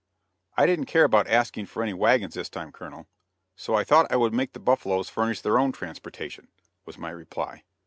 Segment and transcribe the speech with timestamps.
[0.57, 3.07] "I didn't care about asking for any wagons this time, Colonel;
[3.55, 6.47] so I thought I would make the buffaloes furnish their own transportation,"
[6.85, 7.63] was my reply.